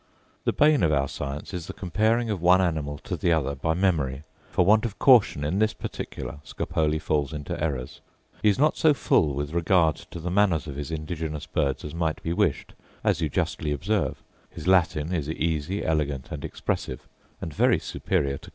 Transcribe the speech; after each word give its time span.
The 0.45 0.51
bane 0.51 0.81
of 0.81 0.91
our 0.91 1.07
science 1.07 1.53
is 1.53 1.67
the 1.67 1.73
comparing 1.73 2.27
one 2.29 2.59
animal 2.59 2.97
to 3.03 3.15
the 3.15 3.31
other 3.31 3.53
by 3.53 3.75
memory: 3.75 4.23
for 4.49 4.65
want 4.65 4.83
of 4.83 4.97
caution 4.97 5.43
in 5.43 5.59
this 5.59 5.73
particular, 5.75 6.39
Scopoli 6.43 6.97
falls 6.97 7.33
into 7.33 7.55
errors: 7.63 8.01
he 8.41 8.49
is 8.49 8.57
not 8.57 8.75
so 8.75 8.95
full 8.95 9.35
with 9.35 9.53
regard 9.53 9.97
to 9.97 10.19
the 10.19 10.31
manners 10.31 10.65
of 10.65 10.75
his 10.75 10.89
indigenous 10.89 11.45
birds 11.45 11.85
as 11.85 11.93
might 11.93 12.23
be 12.23 12.33
wished, 12.33 12.73
as 13.03 13.21
you 13.21 13.29
justly 13.29 13.71
observe: 13.71 14.23
his 14.49 14.67
Latin 14.67 15.13
is 15.13 15.29
easy, 15.29 15.85
elegant, 15.85 16.31
and 16.31 16.43
expressive, 16.43 17.07
and 17.39 17.53
very 17.53 17.77
superior 17.77 18.39
to 18.39 18.39
Kramer's. 18.39 18.49